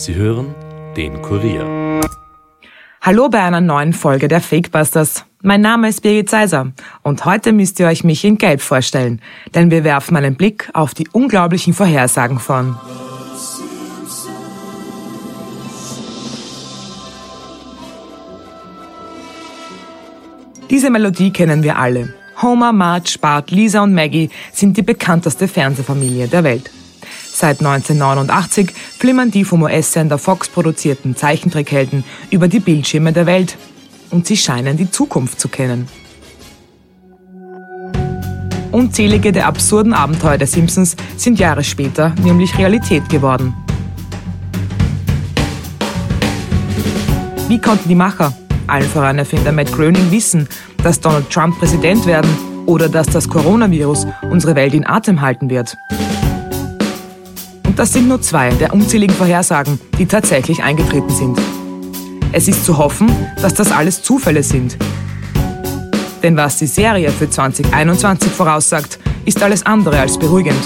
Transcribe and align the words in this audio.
Sie 0.00 0.14
hören 0.14 0.54
den 0.96 1.20
Kurier. 1.20 2.00
Hallo 3.02 3.28
bei 3.28 3.42
einer 3.42 3.60
neuen 3.60 3.92
Folge 3.92 4.28
der 4.28 4.40
Fakebusters. 4.40 5.26
Mein 5.42 5.60
Name 5.60 5.90
ist 5.90 6.00
Birgit 6.00 6.30
Seiser 6.30 6.72
und 7.02 7.26
heute 7.26 7.52
müsst 7.52 7.78
ihr 7.80 7.86
euch 7.86 8.02
mich 8.02 8.24
in 8.24 8.38
Gelb 8.38 8.62
vorstellen, 8.62 9.20
denn 9.54 9.70
wir 9.70 9.84
werfen 9.84 10.16
einen 10.16 10.36
Blick 10.36 10.70
auf 10.72 10.94
die 10.94 11.06
unglaublichen 11.12 11.74
Vorhersagen 11.74 12.38
von 12.38 12.76
Diese 20.70 20.88
Melodie 20.88 21.30
kennen 21.30 21.62
wir 21.62 21.76
alle. 21.76 22.14
Homer, 22.40 22.72
Marge, 22.72 23.18
Bart, 23.20 23.50
Lisa 23.50 23.82
und 23.82 23.92
Maggie 23.92 24.30
sind 24.50 24.78
die 24.78 24.82
bekannteste 24.82 25.46
Fernsehfamilie 25.46 26.26
der 26.26 26.42
Welt. 26.42 26.70
Seit 27.40 27.60
1989 27.60 28.70
flimmern 28.98 29.30
die 29.30 29.46
vom 29.46 29.62
US-Sender 29.62 30.18
Fox 30.18 30.50
produzierten 30.50 31.16
Zeichentrickhelden 31.16 32.04
über 32.30 32.48
die 32.48 32.60
Bildschirme 32.60 33.14
der 33.14 33.24
Welt 33.24 33.56
und 34.10 34.26
sie 34.26 34.36
scheinen 34.36 34.76
die 34.76 34.90
Zukunft 34.90 35.40
zu 35.40 35.48
kennen. 35.48 35.88
Unzählige 38.72 39.32
der 39.32 39.46
absurden 39.46 39.94
Abenteuer 39.94 40.36
der 40.36 40.48
Simpsons 40.48 40.96
sind 41.16 41.38
Jahre 41.38 41.64
später 41.64 42.14
nämlich 42.22 42.58
Realität 42.58 43.08
geworden. 43.08 43.54
Wie 47.48 47.58
konnten 47.58 47.88
die 47.88 47.94
Macher, 47.94 48.34
allen 48.66 48.86
voran 48.86 49.16
Erfinder 49.16 49.52
Matt 49.52 49.72
Groening, 49.72 50.10
wissen, 50.10 50.46
dass 50.82 51.00
Donald 51.00 51.30
Trump 51.30 51.58
Präsident 51.58 52.04
werden 52.04 52.30
oder 52.66 52.90
dass 52.90 53.06
das 53.06 53.26
Coronavirus 53.26 54.06
unsere 54.30 54.54
Welt 54.56 54.74
in 54.74 54.86
Atem 54.86 55.22
halten 55.22 55.48
wird? 55.48 55.74
Das 57.80 57.94
sind 57.94 58.08
nur 58.08 58.20
zwei 58.20 58.50
der 58.50 58.74
unzähligen 58.74 59.16
Vorhersagen, 59.16 59.80
die 59.98 60.04
tatsächlich 60.04 60.62
eingetreten 60.62 61.08
sind. 61.08 61.40
Es 62.30 62.46
ist 62.46 62.66
zu 62.66 62.76
hoffen, 62.76 63.10
dass 63.40 63.54
das 63.54 63.72
alles 63.72 64.02
Zufälle 64.02 64.42
sind. 64.42 64.76
Denn 66.22 66.36
was 66.36 66.58
die 66.58 66.66
Serie 66.66 67.08
für 67.08 67.30
2021 67.30 68.30
voraussagt, 68.32 68.98
ist 69.24 69.42
alles 69.42 69.64
andere 69.64 69.98
als 69.98 70.18
beruhigend. 70.18 70.62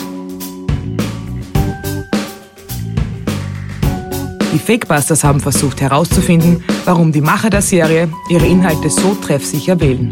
Die 4.52 4.58
Fakebusters 4.58 5.22
haben 5.22 5.38
versucht 5.38 5.80
herauszufinden, 5.80 6.64
warum 6.84 7.12
die 7.12 7.20
Macher 7.20 7.50
der 7.50 7.62
Serie 7.62 8.08
ihre 8.28 8.46
Inhalte 8.46 8.90
so 8.90 9.14
treffsicher 9.14 9.78
wählen. 9.78 10.10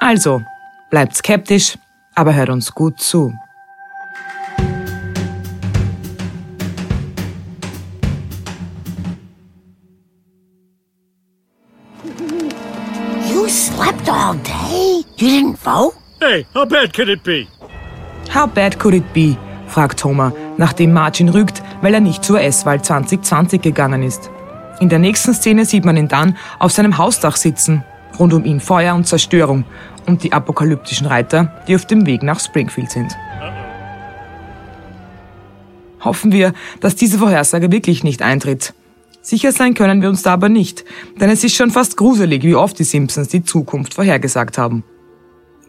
Also, 0.00 0.42
bleibt 0.90 1.14
skeptisch, 1.14 1.78
aber 2.16 2.34
hört 2.34 2.50
uns 2.50 2.74
gut 2.74 2.98
zu. 3.00 3.32
All 14.24 14.36
day? 14.36 15.04
You 15.18 15.28
didn't 15.28 15.58
vote? 15.58 15.94
Hey, 16.20 16.46
how 16.54 16.64
bad 16.64 16.94
could 16.94 17.08
it 17.08 17.22
be? 17.22 17.46
How 18.30 18.46
bad 18.46 18.78
could 18.78 18.94
it 18.94 19.12
be? 19.12 19.36
fragt 19.66 20.04
Homer, 20.04 20.32
nachdem 20.56 20.92
Margin 20.92 21.28
rügt, 21.28 21.62
weil 21.82 21.94
er 21.94 22.00
nicht 22.00 22.24
zur 22.24 22.40
S-Wahl 22.40 22.80
2020 22.80 23.60
gegangen 23.60 24.02
ist. 24.02 24.30
In 24.80 24.88
der 24.88 24.98
nächsten 24.98 25.34
Szene 25.34 25.64
sieht 25.64 25.84
man 25.84 25.96
ihn 25.96 26.08
dann 26.08 26.36
auf 26.58 26.72
seinem 26.72 26.96
Hausdach 26.96 27.36
sitzen, 27.36 27.84
rund 28.18 28.32
um 28.32 28.44
ihn 28.44 28.60
Feuer 28.60 28.94
und 28.94 29.06
Zerstörung 29.06 29.64
und 30.06 30.22
die 30.22 30.32
apokalyptischen 30.32 31.06
Reiter, 31.06 31.52
die 31.66 31.74
auf 31.74 31.86
dem 31.86 32.06
Weg 32.06 32.22
nach 32.22 32.40
Springfield 32.40 32.90
sind. 32.90 33.12
Hoffen 36.00 36.32
wir, 36.32 36.52
dass 36.80 36.96
diese 36.96 37.18
Vorhersage 37.18 37.72
wirklich 37.72 38.04
nicht 38.04 38.22
eintritt. 38.22 38.74
Sicher 39.24 39.52
sein 39.52 39.72
können 39.72 40.02
wir 40.02 40.10
uns 40.10 40.22
da 40.22 40.34
aber 40.34 40.50
nicht, 40.50 40.84
denn 41.18 41.30
es 41.30 41.42
ist 41.42 41.56
schon 41.56 41.70
fast 41.70 41.96
gruselig, 41.96 42.42
wie 42.42 42.54
oft 42.54 42.78
die 42.78 42.84
Simpsons 42.84 43.28
die 43.28 43.42
Zukunft 43.42 43.94
vorhergesagt 43.94 44.58
haben. 44.58 44.84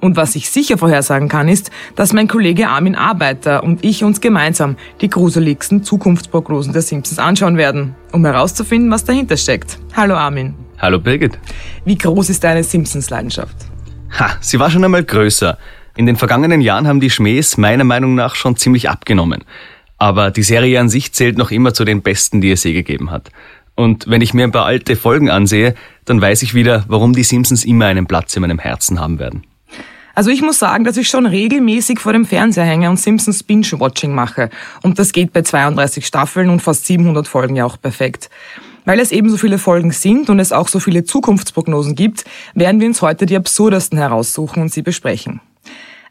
Und 0.02 0.18
was 0.18 0.36
ich 0.36 0.50
sicher 0.50 0.78
vorhersagen 0.78 1.30
kann, 1.30 1.48
ist, 1.48 1.72
dass 1.96 2.12
mein 2.12 2.28
Kollege 2.28 2.68
Armin 2.68 2.96
Arbeiter 2.96 3.64
und 3.64 3.86
ich 3.86 4.04
uns 4.04 4.20
gemeinsam 4.20 4.76
die 5.00 5.10
gruseligsten 5.10 5.86
Zukunftsprognosen 5.86 6.74
der 6.74 6.82
Simpsons 6.82 7.18
anschauen 7.18 7.56
werden, 7.56 7.96
um 8.12 8.26
herauszufinden, 8.26 8.92
was 8.92 9.06
dahinter 9.06 9.38
steckt. 9.38 9.80
Hallo 9.96 10.16
Armin. 10.16 10.54
Hallo 10.78 11.00
Birgit. 11.00 11.40
Wie 11.86 11.98
groß 11.98 12.32
ist 12.32 12.44
deine 12.44 12.62
Simpsons-Leidenschaft? 12.62 13.56
Ha, 14.20 14.36
sie 14.42 14.60
war 14.60 14.70
schon 14.70 14.84
einmal 14.84 15.06
größer. 15.06 15.58
In 15.96 16.06
den 16.06 16.18
vergangenen 16.18 16.60
Jahren 16.60 16.90
haben 16.90 17.00
die 17.00 17.10
Schmähs 17.10 17.56
meiner 17.56 17.86
Meinung 17.86 18.16
nach 18.16 18.36
schon 18.36 18.58
ziemlich 18.58 18.90
abgenommen. 18.90 19.46
Aber 19.98 20.30
die 20.32 20.44
Serie 20.44 20.80
an 20.80 20.90
sich 20.90 21.14
zählt 21.14 21.38
noch 21.38 21.52
immer 21.52 21.74
zu 21.74 21.86
den 21.86 22.02
besten, 22.02 22.42
die 22.42 22.52
es 22.52 22.64
je 22.64 22.74
gegeben 22.74 23.12
hat. 23.12 23.32
Und 23.76 24.08
wenn 24.08 24.22
ich 24.22 24.34
mir 24.34 24.46
ein 24.46 24.52
paar 24.52 24.66
alte 24.66 24.96
Folgen 24.96 25.30
ansehe, 25.30 25.76
dann 26.06 26.22
weiß 26.22 26.44
ich 26.44 26.54
wieder, 26.54 26.86
warum 26.88 27.14
die 27.14 27.24
Simpsons 27.24 27.66
immer 27.66 27.86
einen 27.86 28.08
Platz 28.08 28.36
in 28.36 28.42
meinem 28.42 28.60
Herzen 28.60 29.00
haben 29.00 29.20
werden. 29.20 29.44
Also 30.16 30.30
ich 30.30 30.42
muss 30.42 30.60
sagen, 30.60 30.86
dass 30.86 30.96
ich 30.96 31.10
schon 31.10 31.26
regelmäßig 31.26 32.00
vor 32.00 32.14
dem 32.14 32.26
Fernseher 32.26 32.64
hänge 32.64 32.90
und 32.90 32.98
Simpsons 32.98 33.44
Binge-Watching 33.44 34.16
mache. 34.16 34.50
Und 34.82 34.98
das 34.98 35.12
geht 35.12 35.34
bei 35.34 35.42
32 35.42 36.08
Staffeln 36.08 36.50
und 36.50 36.62
fast 36.62 36.86
700 36.86 37.28
Folgen 37.28 37.58
ja 37.58 37.66
auch 37.66 37.80
perfekt. 37.80 38.30
Weil 38.86 39.00
es 39.00 39.12
eben 39.12 39.30
so 39.30 39.36
viele 39.36 39.58
Folgen 39.58 39.92
sind 39.92 40.30
und 40.30 40.40
es 40.40 40.54
auch 40.54 40.70
so 40.70 40.80
viele 40.80 41.04
Zukunftsprognosen 41.04 41.96
gibt, 41.96 42.24
werden 42.54 42.80
wir 42.80 42.88
uns 42.88 43.02
heute 43.02 43.26
die 43.26 43.36
absurdesten 43.36 43.98
heraussuchen 43.98 44.62
und 44.62 44.72
sie 44.72 44.84
besprechen. 44.84 45.42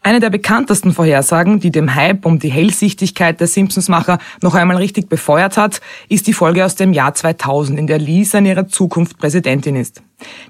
Eine 0.07 0.21
der 0.21 0.29
bekanntesten 0.29 0.93
Vorhersagen, 0.93 1.61
die 1.61 1.71
dem 1.71 1.95
Hype 1.95 2.27
um 2.27 2.39
die 2.39 2.51
Hellsichtigkeit 2.51 3.41
der 3.41 3.47
Simpsons-Macher 3.47 4.19
noch 4.43 4.55
einmal 4.55 4.77
richtig 4.77 5.09
befeuert 5.09 5.57
hat, 5.57 5.81
ist 6.11 6.27
die 6.27 6.35
Folge 6.35 6.63
aus 6.63 6.75
dem 6.75 6.93
Jahr 6.93 7.15
2000, 7.15 7.79
in 7.79 7.87
der 7.87 7.99
Lisa 7.99 8.37
in 8.37 8.45
ihrer 8.45 8.69
Zukunft 8.69 9.17
Präsidentin 9.17 9.77
ist. 9.77 10.03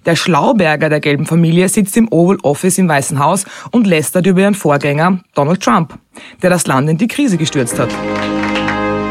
Der 0.07 0.17
Schlauberger 0.17 0.89
der 0.89 0.99
gelben 0.99 1.25
Familie 1.25 1.69
sitzt 1.69 1.97
im 1.97 2.11
Oval 2.11 2.39
Office 2.43 2.79
im 2.79 2.89
Weißen 2.89 3.21
Haus 3.21 3.45
und 3.71 3.87
lästert 3.87 4.27
über 4.27 4.41
ihren 4.41 4.57
Vorgänger 4.57 5.21
Donald 5.37 5.63
Trump, 5.63 6.01
der 6.43 6.51
das 6.51 6.67
Land 6.67 6.91
in 6.91 6.99
die 6.99 7.07
Krise 7.07 7.37
gestürzt 7.37 7.79
hat. 7.79 7.91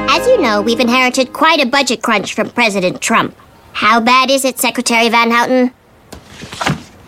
As 0.09 0.27
you 0.27 0.35
know, 0.39 0.61
we've 0.61 0.81
inherited 0.81 1.31
quite 1.31 1.61
a 1.61 1.65
budget 1.65 2.03
crunch 2.03 2.35
from 2.35 2.49
President 2.49 2.99
Trump. 2.99 3.33
How 3.73 4.03
bad 4.03 4.29
is 4.29 4.43
it, 4.43 4.59
Secretary 4.59 5.09
Van 5.09 5.31
Houten? 5.31 5.71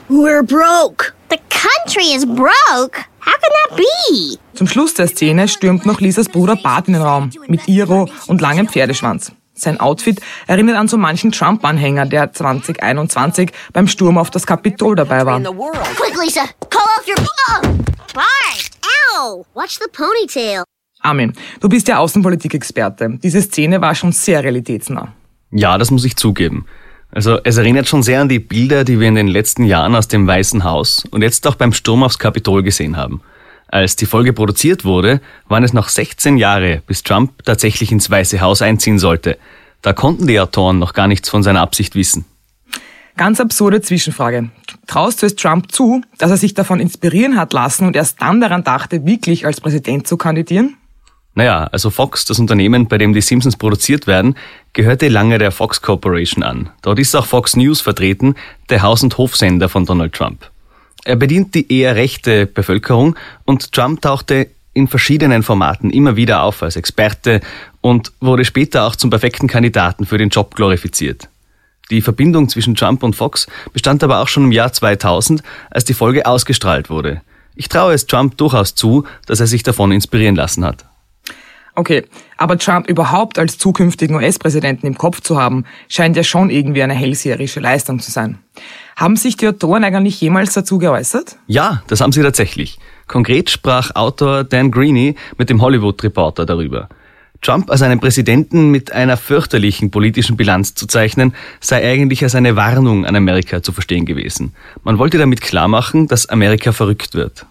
We're 0.07 0.41
broke. 0.41 1.13
The 1.29 1.39
country 1.49 2.15
is 2.15 2.25
broke? 2.25 3.03
That 3.45 3.77
be? 3.77 4.37
Zum 4.53 4.67
Schluss 4.67 4.93
der 4.93 5.07
Szene 5.07 5.47
stürmt 5.47 5.85
noch 5.85 5.99
Lisas 5.99 6.29
Bruder 6.29 6.55
Bart 6.55 6.87
in 6.87 6.93
den 6.93 7.03
Raum 7.03 7.29
mit 7.47 7.67
Iro 7.67 8.09
und 8.27 8.41
langem 8.41 8.67
Pferdeschwanz. 8.67 9.31
Sein 9.53 9.79
Outfit 9.79 10.19
erinnert 10.47 10.75
an 10.75 10.87
so 10.87 10.97
manchen 10.97 11.31
Trump-Anhänger, 11.31 12.05
der 12.05 12.33
2021 12.33 13.51
beim 13.71 13.87
Sturm 13.87 14.17
auf 14.17 14.29
das 14.29 14.45
Kapitol 14.45 14.95
dabei 14.95 15.25
war. 15.25 15.39
Quick, 15.39 16.21
Lisa, 16.21 16.41
call 16.69 16.83
off 16.97 17.07
your. 17.07 17.15
Oh, 17.47 17.61
Bart! 18.13 18.71
Ow! 19.17 19.45
Watch 19.53 19.79
the 19.79 19.87
ponytail. 19.91 20.63
Armin, 20.99 21.33
du 21.61 21.69
bist 21.69 21.87
ja 21.87 21.99
Außenpolitikexperte. 21.99 23.19
Diese 23.23 23.41
Szene 23.41 23.79
war 23.79 23.95
schon 23.95 24.11
sehr 24.11 24.43
realitätsnah. 24.43 25.13
Ja, 25.51 25.77
das 25.77 25.91
muss 25.91 26.03
ich 26.03 26.17
zugeben. 26.17 26.65
Also 27.11 27.39
es 27.45 27.55
erinnert 27.55 27.87
schon 27.87 28.03
sehr 28.03 28.19
an 28.19 28.27
die 28.27 28.39
Bilder, 28.39 28.83
die 28.83 28.99
wir 28.99 29.07
in 29.07 29.15
den 29.15 29.27
letzten 29.27 29.63
Jahren 29.63 29.95
aus 29.95 30.09
dem 30.09 30.27
Weißen 30.27 30.65
Haus 30.65 31.05
und 31.11 31.21
jetzt 31.21 31.47
auch 31.47 31.55
beim 31.55 31.71
Sturm 31.71 32.03
aufs 32.03 32.19
Kapitol 32.19 32.61
gesehen 32.61 32.97
haben. 32.97 33.21
Als 33.75 33.97
die 33.97 34.05
Folge 34.05 34.31
produziert 34.31 34.85
wurde, 34.85 35.19
waren 35.49 35.65
es 35.65 35.73
noch 35.73 35.89
16 35.89 36.37
Jahre, 36.37 36.81
bis 36.87 37.03
Trump 37.03 37.43
tatsächlich 37.43 37.91
ins 37.91 38.09
Weiße 38.09 38.39
Haus 38.39 38.61
einziehen 38.61 38.99
sollte. 38.99 39.37
Da 39.81 39.91
konnten 39.91 40.27
die 40.27 40.39
Autoren 40.39 40.79
noch 40.79 40.93
gar 40.93 41.09
nichts 41.09 41.27
von 41.27 41.43
seiner 41.43 41.59
Absicht 41.59 41.93
wissen. 41.93 42.23
Ganz 43.17 43.41
absurde 43.41 43.81
Zwischenfrage. 43.81 44.49
Traust 44.87 45.21
du 45.21 45.25
es 45.25 45.35
Trump 45.35 45.73
zu, 45.73 46.01
dass 46.17 46.31
er 46.31 46.37
sich 46.37 46.53
davon 46.53 46.79
inspirieren 46.79 47.35
hat 47.35 47.51
lassen 47.51 47.85
und 47.85 47.97
erst 47.97 48.21
dann 48.21 48.39
daran 48.39 48.63
dachte, 48.63 49.05
wirklich 49.05 49.45
als 49.45 49.59
Präsident 49.59 50.07
zu 50.07 50.15
kandidieren? 50.15 50.77
Naja, 51.33 51.67
also 51.69 51.89
Fox, 51.89 52.23
das 52.23 52.39
Unternehmen, 52.39 52.87
bei 52.87 52.97
dem 52.97 53.11
die 53.11 53.19
Simpsons 53.19 53.57
produziert 53.57 54.07
werden, 54.07 54.37
gehörte 54.71 55.09
lange 55.09 55.37
der 55.37 55.51
Fox 55.51 55.81
Corporation 55.81 56.43
an. 56.43 56.69
Dort 56.81 56.97
ist 56.97 57.13
auch 57.13 57.25
Fox 57.25 57.57
News 57.57 57.81
vertreten, 57.81 58.35
der 58.69 58.83
Haus- 58.83 59.03
und 59.03 59.17
Hofsender 59.17 59.67
von 59.67 59.85
Donald 59.85 60.13
Trump. 60.13 60.49
Er 61.05 61.15
bedient 61.15 61.53
die 61.53 61.71
eher 61.71 61.95
rechte 61.95 62.47
Bevölkerung 62.47 63.15
und 63.45 63.71
Trump 63.71 64.01
tauchte 64.01 64.47
in 64.73 64.87
verschiedenen 64.87 65.43
Formaten 65.43 65.91
immer 65.91 66.15
wieder 66.15 66.41
auf 66.41 66.63
als 66.63 66.75
Experte 66.75 67.41
und 67.79 68.11
wurde 68.19 68.43
später 68.43 68.85
auch 68.85 68.95
zum 68.95 69.11
perfekten 69.11 69.47
Kandidaten 69.47 70.07
für 70.07 70.17
den 70.17 70.29
Job 70.29 70.55
glorifiziert. 70.55 71.29
Die 71.91 72.01
Verbindung 72.01 72.49
zwischen 72.49 72.73
Trump 72.73 73.03
und 73.03 73.15
Fox 73.15 73.45
bestand 73.71 74.03
aber 74.03 74.19
auch 74.19 74.27
schon 74.27 74.45
im 74.45 74.51
Jahr 74.51 74.73
2000, 74.73 75.43
als 75.69 75.85
die 75.85 75.93
Folge 75.93 76.25
ausgestrahlt 76.25 76.89
wurde. 76.89 77.21
Ich 77.55 77.69
traue 77.69 77.93
es 77.93 78.07
Trump 78.07 78.37
durchaus 78.37 78.73
zu, 78.73 79.05
dass 79.27 79.39
er 79.39 79.47
sich 79.47 79.61
davon 79.61 79.91
inspirieren 79.91 80.35
lassen 80.35 80.65
hat. 80.65 80.85
Okay, 81.75 82.05
aber 82.37 82.57
Trump 82.57 82.89
überhaupt 82.89 83.37
als 83.37 83.59
zukünftigen 83.59 84.15
US-Präsidenten 84.15 84.87
im 84.87 84.97
Kopf 84.97 85.21
zu 85.21 85.39
haben, 85.39 85.65
scheint 85.87 86.17
ja 86.17 86.23
schon 86.23 86.49
irgendwie 86.49 86.81
eine 86.81 86.93
hellseherische 86.93 87.59
Leistung 87.59 87.99
zu 87.99 88.11
sein. 88.11 88.39
Haben 88.95 89.17
sich 89.17 89.35
die 89.35 89.47
Autoren 89.47 89.83
eigentlich 89.83 90.21
jemals 90.21 90.53
dazu 90.53 90.77
geäußert? 90.77 91.37
Ja, 91.47 91.83
das 91.87 91.99
haben 91.99 92.13
sie 92.13 92.21
tatsächlich. 92.21 92.79
Konkret 93.07 93.49
sprach 93.49 93.93
Autor 93.93 94.45
Dan 94.45 94.71
Greeny 94.71 95.15
mit 95.37 95.49
dem 95.49 95.61
Hollywood 95.61 96.01
Reporter 96.01 96.45
darüber. 96.45 96.87
Trump 97.41 97.69
als 97.69 97.81
einen 97.81 97.99
Präsidenten 97.99 98.71
mit 98.71 98.93
einer 98.93 99.17
fürchterlichen 99.17 99.91
politischen 99.91 100.37
Bilanz 100.37 100.73
zu 100.75 100.87
zeichnen, 100.87 101.35
sei 101.59 101.85
eigentlich 101.87 102.23
als 102.23 102.35
eine 102.35 102.55
Warnung 102.55 103.05
an 103.05 103.15
Amerika 103.15 103.61
zu 103.61 103.73
verstehen 103.73 104.05
gewesen. 104.05 104.55
Man 104.83 104.97
wollte 104.97 105.17
damit 105.17 105.41
klarmachen, 105.41 106.07
dass 106.07 106.27
Amerika 106.27 106.71
verrückt 106.71 107.13
wird. 107.13 107.45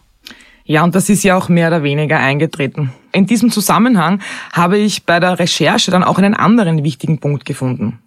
Ja, 0.65 0.83
und 0.83 0.95
das 0.95 1.11
ist 1.11 1.23
ja 1.25 1.37
auch 1.37 1.51
mehr 1.51 1.69
oder 1.69 1.83
weniger 1.83 2.19
eingetreten. 2.19 2.91
In 3.13 3.27
diesem 3.27 3.51
Zusammenhang 3.51 4.23
habe 4.53 4.79
ich 4.79 5.05
bei 5.05 5.21
der 5.21 5.39
Recherche 5.39 5.91
dann 5.91 6.03
auch 6.03 6.17
einen 6.17 6.33
anderen 6.33 6.83
wichtigen 6.83 7.19
Punkt 7.19 7.45
gefunden. 7.45 7.99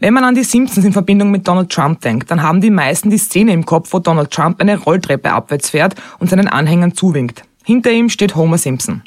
Wenn 0.00 0.14
man 0.14 0.22
an 0.22 0.36
die 0.36 0.44
Simpsons 0.44 0.86
in 0.86 0.92
Verbindung 0.92 1.32
mit 1.32 1.48
Donald 1.48 1.70
Trump 1.70 2.00
denkt, 2.02 2.30
dann 2.30 2.40
haben 2.40 2.60
die 2.60 2.70
meisten 2.70 3.10
die 3.10 3.18
Szene 3.18 3.52
im 3.52 3.66
Kopf, 3.66 3.92
wo 3.92 3.98
Donald 3.98 4.30
Trump 4.30 4.60
eine 4.60 4.78
Rolltreppe 4.78 5.32
abwärts 5.32 5.70
fährt 5.70 5.96
und 6.20 6.30
seinen 6.30 6.46
Anhängern 6.46 6.94
zuwinkt. 6.94 7.42
Hinter 7.64 7.90
ihm 7.90 8.08
steht 8.08 8.36
Homer 8.36 8.58
Simpson. 8.58 9.02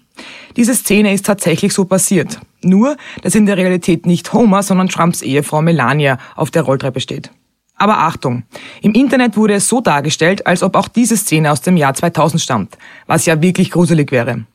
Diese 0.57 0.75
Szene 0.75 1.13
ist 1.13 1.25
tatsächlich 1.25 1.73
so 1.73 1.85
passiert. 1.85 2.41
Nur, 2.61 2.97
dass 3.21 3.35
in 3.35 3.45
der 3.45 3.55
Realität 3.55 4.05
nicht 4.05 4.33
Homer, 4.33 4.63
sondern 4.63 4.89
Trumps 4.89 5.21
Ehefrau 5.21 5.61
Melania 5.61 6.17
auf 6.35 6.51
der 6.51 6.63
Rolltreppe 6.63 6.99
steht. 6.99 7.31
Aber 7.75 7.99
Achtung, 7.99 8.43
im 8.81 8.93
Internet 8.93 9.37
wurde 9.37 9.53
es 9.53 9.69
so 9.69 9.79
dargestellt, 9.79 10.45
als 10.45 10.61
ob 10.61 10.75
auch 10.75 10.89
diese 10.89 11.15
Szene 11.15 11.51
aus 11.51 11.61
dem 11.61 11.77
Jahr 11.77 11.93
2000 11.93 12.41
stammt, 12.41 12.77
was 13.07 13.25
ja 13.25 13.41
wirklich 13.41 13.71
gruselig 13.71 14.11
wäre. 14.11 14.45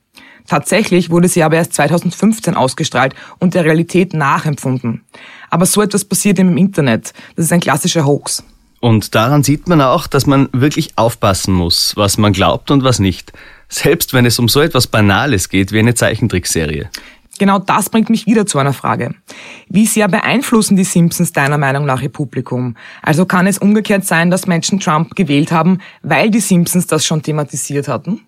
Tatsächlich 0.46 1.10
wurde 1.10 1.28
sie 1.28 1.42
aber 1.42 1.56
erst 1.56 1.74
2015 1.74 2.54
ausgestrahlt 2.54 3.14
und 3.38 3.54
der 3.54 3.64
Realität 3.64 4.14
nachempfunden. 4.14 5.02
Aber 5.50 5.66
so 5.66 5.82
etwas 5.82 6.04
passiert 6.04 6.38
im 6.38 6.56
Internet. 6.56 7.12
Das 7.34 7.46
ist 7.46 7.52
ein 7.52 7.60
klassischer 7.60 8.06
Hoax. 8.06 8.44
Und 8.80 9.14
daran 9.14 9.42
sieht 9.42 9.68
man 9.68 9.80
auch, 9.80 10.06
dass 10.06 10.26
man 10.26 10.48
wirklich 10.52 10.92
aufpassen 10.96 11.54
muss, 11.54 11.94
was 11.96 12.18
man 12.18 12.32
glaubt 12.32 12.70
und 12.70 12.84
was 12.84 12.98
nicht. 12.98 13.32
Selbst 13.68 14.12
wenn 14.12 14.26
es 14.26 14.38
um 14.38 14.48
so 14.48 14.60
etwas 14.60 14.86
Banales 14.86 15.48
geht 15.48 15.72
wie 15.72 15.78
eine 15.78 15.94
Zeichentrickserie. 15.94 16.88
Genau 17.38 17.58
das 17.58 17.90
bringt 17.90 18.08
mich 18.08 18.26
wieder 18.26 18.46
zu 18.46 18.58
einer 18.58 18.72
Frage. 18.72 19.14
Wie 19.68 19.86
sehr 19.86 20.08
beeinflussen 20.08 20.76
die 20.76 20.84
Simpsons 20.84 21.32
deiner 21.32 21.58
Meinung 21.58 21.84
nach 21.84 22.00
ihr 22.00 22.08
Publikum? 22.08 22.76
Also 23.02 23.26
kann 23.26 23.46
es 23.46 23.58
umgekehrt 23.58 24.06
sein, 24.06 24.30
dass 24.30 24.46
Menschen 24.46 24.80
Trump 24.80 25.14
gewählt 25.16 25.52
haben, 25.52 25.78
weil 26.02 26.30
die 26.30 26.40
Simpsons 26.40 26.86
das 26.86 27.04
schon 27.04 27.22
thematisiert 27.22 27.88
hatten? 27.88 28.22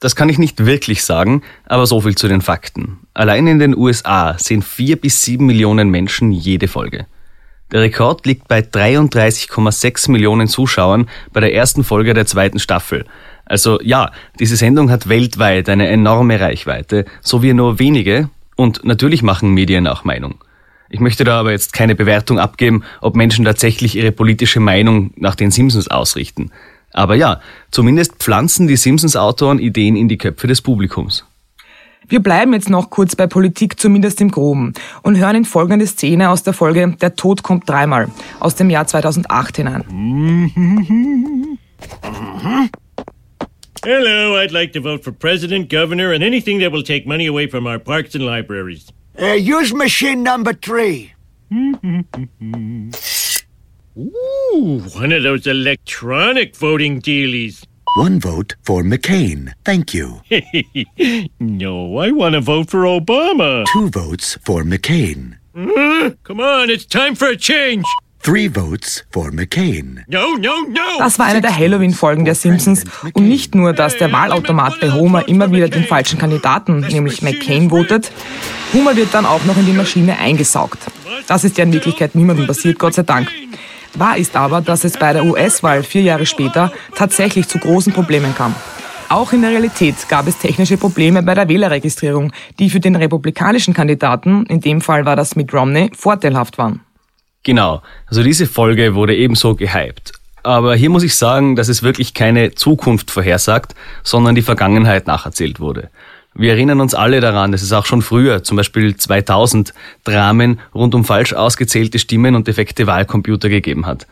Das 0.00 0.16
kann 0.16 0.30
ich 0.30 0.38
nicht 0.38 0.64
wirklich 0.64 1.04
sagen, 1.04 1.42
aber 1.66 1.86
so 1.86 2.00
viel 2.00 2.14
zu 2.14 2.26
den 2.26 2.40
Fakten. 2.40 3.00
Allein 3.12 3.46
in 3.46 3.58
den 3.58 3.76
USA 3.76 4.36
sehen 4.38 4.62
vier 4.62 4.96
bis 4.96 5.22
sieben 5.22 5.44
Millionen 5.44 5.90
Menschen 5.90 6.32
jede 6.32 6.68
Folge. 6.68 7.06
Der 7.70 7.82
Rekord 7.82 8.24
liegt 8.24 8.48
bei 8.48 8.60
33,6 8.60 10.10
Millionen 10.10 10.48
Zuschauern 10.48 11.08
bei 11.32 11.40
der 11.40 11.54
ersten 11.54 11.84
Folge 11.84 12.14
der 12.14 12.26
zweiten 12.26 12.58
Staffel. 12.58 13.04
Also 13.44 13.78
ja, 13.82 14.10
diese 14.38 14.56
Sendung 14.56 14.90
hat 14.90 15.08
weltweit 15.08 15.68
eine 15.68 15.88
enorme 15.88 16.40
Reichweite, 16.40 17.04
so 17.20 17.42
wie 17.42 17.52
nur 17.52 17.78
wenige, 17.78 18.30
und 18.56 18.84
natürlich 18.84 19.22
machen 19.22 19.52
Medien 19.52 19.86
auch 19.86 20.04
Meinung. 20.04 20.36
Ich 20.88 21.00
möchte 21.00 21.24
da 21.24 21.38
aber 21.38 21.52
jetzt 21.52 21.72
keine 21.72 21.94
Bewertung 21.94 22.38
abgeben, 22.40 22.82
ob 23.00 23.14
Menschen 23.14 23.44
tatsächlich 23.44 23.96
ihre 23.96 24.12
politische 24.12 24.60
Meinung 24.60 25.12
nach 25.16 25.36
den 25.36 25.50
Simpsons 25.50 25.88
ausrichten. 25.88 26.50
Aber 26.92 27.14
ja, 27.14 27.40
zumindest 27.70 28.16
pflanzen 28.16 28.66
die 28.66 28.76
Simpsons-Autoren 28.76 29.58
Ideen 29.58 29.96
in 29.96 30.08
die 30.08 30.18
Köpfe 30.18 30.46
des 30.46 30.60
Publikums. 30.60 31.24
Wir 32.08 32.20
bleiben 32.20 32.52
jetzt 32.52 32.68
noch 32.68 32.90
kurz 32.90 33.14
bei 33.14 33.28
Politik, 33.28 33.78
zumindest 33.78 34.20
im 34.20 34.32
Groben, 34.32 34.74
und 35.02 35.16
hören 35.16 35.36
in 35.36 35.44
folgende 35.44 35.86
Szene 35.86 36.30
aus 36.30 36.42
der 36.42 36.52
Folge 36.52 36.96
Der 37.00 37.14
Tod 37.14 37.44
kommt 37.44 37.68
dreimal 37.68 38.08
aus 38.40 38.56
dem 38.56 38.68
Jahr 38.68 38.86
2008 38.86 39.56
hinein. 39.58 39.84
Hello, 43.84 44.36
I'd 44.36 44.52
like 44.52 44.72
to 44.72 44.82
vote 44.82 45.04
for 45.04 45.12
president, 45.12 45.70
governor, 45.70 46.12
and 46.12 46.24
anything 46.24 46.60
that 46.60 46.72
will 46.72 46.82
take 46.82 47.06
money 47.06 47.28
away 47.28 47.48
from 47.48 47.66
our 47.66 47.78
parks 47.78 48.14
and 48.14 48.24
libraries. 48.24 48.88
Uh, 49.16 49.36
use 49.36 49.72
machine 49.72 50.22
number 50.22 50.52
three. 50.52 51.12
Ooh, 53.96 54.82
one 54.94 55.12
of 55.12 55.22
those 55.24 55.46
electronic 55.48 56.54
voting 56.54 57.02
dealies. 57.02 57.64
One 57.96 58.20
vote 58.20 58.54
for 58.62 58.82
McCain. 58.82 59.52
Thank 59.64 59.92
you. 59.92 60.20
no, 61.40 61.98
I 61.98 62.12
want 62.12 62.34
to 62.34 62.40
vote 62.40 62.70
for 62.70 62.84
Obama. 62.84 63.64
Two 63.72 63.90
votes 63.90 64.38
for 64.44 64.62
McCain. 64.62 65.38
Uh, 65.56 66.10
come 66.22 66.40
on, 66.40 66.70
it's 66.70 66.86
time 66.86 67.16
for 67.16 67.26
a 67.26 67.36
change. 67.36 67.84
Three 68.22 68.46
votes 68.46 69.02
for 69.10 69.32
McCain. 69.32 70.04
No, 70.06 70.36
no, 70.36 70.60
no. 70.68 70.98
Das 70.98 71.18
war 71.18 71.26
eine 71.26 71.40
der 71.40 71.56
Halloween-Folgen 71.56 72.24
der 72.24 72.36
Simpsons 72.36 72.84
und 73.14 73.28
nicht 73.28 73.56
nur, 73.56 73.72
dass 73.72 73.96
der 73.96 74.12
Wahlautomat 74.12 74.78
bei 74.80 74.92
Homer 74.92 75.26
immer 75.26 75.50
wieder 75.50 75.68
den 75.68 75.84
falschen 75.84 76.18
Kandidaten, 76.18 76.80
nämlich 76.80 77.22
McCain, 77.22 77.70
votet, 77.70 78.12
Homer 78.72 78.94
wird 78.94 79.12
dann 79.14 79.26
auch 79.26 79.44
noch 79.46 79.56
in 79.56 79.66
die 79.66 79.72
Maschine 79.72 80.18
eingesaugt. 80.18 80.78
Das 81.26 81.44
ist 81.44 81.58
ja 81.58 81.64
in 81.64 81.72
Wirklichkeit 81.72 82.14
niemandem 82.14 82.46
passiert, 82.46 82.78
Gott 82.78 82.94
sei 82.94 83.02
Dank. 83.02 83.32
Wahr 83.94 84.16
ist 84.16 84.36
aber, 84.36 84.60
dass 84.60 84.84
es 84.84 84.96
bei 84.96 85.12
der 85.12 85.24
US-Wahl 85.24 85.82
vier 85.82 86.02
Jahre 86.02 86.26
später 86.26 86.72
tatsächlich 86.94 87.48
zu 87.48 87.58
großen 87.58 87.92
Problemen 87.92 88.34
kam. 88.34 88.54
Auch 89.08 89.32
in 89.32 89.42
der 89.42 89.50
Realität 89.50 90.08
gab 90.08 90.28
es 90.28 90.38
technische 90.38 90.76
Probleme 90.76 91.22
bei 91.24 91.34
der 91.34 91.48
Wählerregistrierung, 91.48 92.32
die 92.60 92.70
für 92.70 92.78
den 92.78 92.94
republikanischen 92.94 93.74
Kandidaten, 93.74 94.46
in 94.46 94.60
dem 94.60 94.80
Fall 94.80 95.04
war 95.04 95.16
das 95.16 95.34
Mitt 95.34 95.52
Romney, 95.52 95.90
vorteilhaft 95.96 96.58
waren. 96.58 96.80
Genau, 97.42 97.82
also 98.06 98.22
diese 98.22 98.46
Folge 98.46 98.94
wurde 98.94 99.16
ebenso 99.16 99.56
gehypt. 99.56 100.12
Aber 100.42 100.76
hier 100.76 100.90
muss 100.90 101.02
ich 101.02 101.16
sagen, 101.16 101.56
dass 101.56 101.68
es 101.68 101.82
wirklich 101.82 102.14
keine 102.14 102.54
Zukunft 102.54 103.10
vorhersagt, 103.10 103.74
sondern 104.04 104.36
die 104.36 104.42
Vergangenheit 104.42 105.06
nacherzählt 105.06 105.58
wurde. 105.58 105.90
Wir 106.34 106.52
erinnern 106.52 106.80
uns 106.80 106.94
alle 106.94 107.20
daran, 107.20 107.52
dass 107.52 107.62
es 107.62 107.72
auch 107.72 107.86
schon 107.86 108.02
früher, 108.02 108.42
zum 108.42 108.56
Beispiel 108.56 108.96
2000, 108.96 109.74
Dramen 110.04 110.60
rund 110.74 110.94
um 110.94 111.04
falsch 111.04 111.32
ausgezählte 111.32 111.98
Stimmen 111.98 112.34
und 112.34 112.46
defekte 112.46 112.86
Wahlcomputer 112.86 113.48
gegeben 113.48 113.86
hat. 113.86 114.06